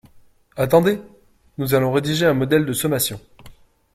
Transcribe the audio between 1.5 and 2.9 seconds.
nous allons rédiger un modèle de